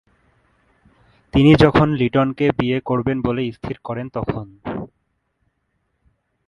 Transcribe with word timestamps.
তিনি 1.33 1.51
যখন 1.55 1.87
লিটনকে 1.95 2.45
বিয়ে 2.57 2.79
করবেন 2.85 3.17
বলে 3.21 3.41
স্থির 3.51 3.77
করেন 3.83 4.07
তখন 4.09 4.45